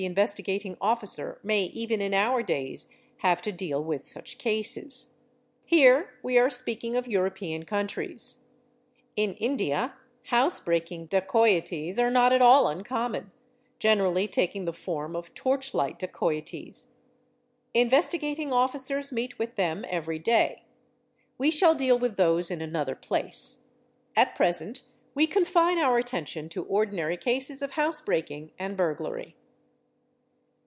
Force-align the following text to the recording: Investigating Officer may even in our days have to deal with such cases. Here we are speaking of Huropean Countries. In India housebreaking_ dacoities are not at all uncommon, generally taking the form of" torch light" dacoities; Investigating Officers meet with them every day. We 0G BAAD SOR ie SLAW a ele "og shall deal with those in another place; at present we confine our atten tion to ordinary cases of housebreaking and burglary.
Investigating 0.03 0.77
Officer 0.81 1.39
may 1.43 1.65
even 1.65 2.01
in 2.01 2.11
our 2.11 2.41
days 2.41 2.89
have 3.17 3.39
to 3.43 3.51
deal 3.51 3.83
with 3.83 4.03
such 4.03 4.39
cases. 4.39 5.17
Here 5.63 6.15
we 6.23 6.39
are 6.39 6.49
speaking 6.49 6.95
of 6.95 7.05
Huropean 7.05 7.67
Countries. 7.67 8.49
In 9.15 9.35
India 9.35 9.93
housebreaking_ 10.31 11.07
dacoities 11.07 11.99
are 11.99 12.09
not 12.09 12.33
at 12.33 12.41
all 12.41 12.67
uncommon, 12.67 13.31
generally 13.77 14.27
taking 14.27 14.65
the 14.65 14.73
form 14.73 15.15
of" 15.15 15.31
torch 15.35 15.71
light" 15.71 15.99
dacoities; 15.99 16.93
Investigating 17.75 18.51
Officers 18.51 19.11
meet 19.11 19.37
with 19.37 19.55
them 19.55 19.85
every 19.87 20.17
day. 20.17 20.63
We 21.37 21.49
0G 21.49 21.51
BAAD 21.51 21.51
SOR 21.51 21.51
ie 21.51 21.51
SLAW 21.51 21.51
a 21.51 21.51
ele 21.51 21.51
"og 21.51 21.53
shall 21.53 21.75
deal 21.75 21.99
with 21.99 22.17
those 22.17 22.49
in 22.49 22.61
another 22.63 22.95
place; 22.95 23.63
at 24.15 24.33
present 24.33 24.81
we 25.13 25.27
confine 25.27 25.77
our 25.77 25.99
atten 25.99 26.25
tion 26.25 26.49
to 26.49 26.63
ordinary 26.63 27.17
cases 27.17 27.61
of 27.61 27.73
housebreaking 27.73 28.49
and 28.57 28.75
burglary. 28.75 29.35